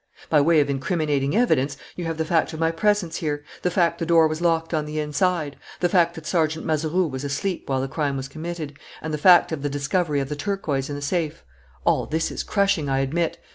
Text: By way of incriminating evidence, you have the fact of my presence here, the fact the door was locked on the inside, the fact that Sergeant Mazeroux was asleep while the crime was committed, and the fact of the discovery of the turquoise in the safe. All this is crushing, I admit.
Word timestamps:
By 0.31 0.41
way 0.41 0.59
of 0.61 0.67
incriminating 0.67 1.35
evidence, 1.35 1.77
you 1.95 2.05
have 2.05 2.17
the 2.17 2.25
fact 2.25 2.53
of 2.53 2.59
my 2.59 2.71
presence 2.71 3.17
here, 3.17 3.43
the 3.61 3.69
fact 3.69 3.99
the 3.99 4.05
door 4.07 4.27
was 4.27 4.41
locked 4.41 4.73
on 4.73 4.85
the 4.87 4.97
inside, 4.99 5.57
the 5.79 5.89
fact 5.89 6.15
that 6.15 6.25
Sergeant 6.25 6.65
Mazeroux 6.65 7.05
was 7.05 7.23
asleep 7.23 7.69
while 7.69 7.81
the 7.81 7.87
crime 7.87 8.17
was 8.17 8.27
committed, 8.27 8.79
and 9.03 9.13
the 9.13 9.19
fact 9.19 9.51
of 9.51 9.61
the 9.61 9.69
discovery 9.69 10.19
of 10.19 10.27
the 10.27 10.35
turquoise 10.35 10.89
in 10.89 10.95
the 10.95 11.03
safe. 11.03 11.43
All 11.85 12.07
this 12.07 12.31
is 12.31 12.41
crushing, 12.41 12.89
I 12.89 12.97
admit. 13.01 13.37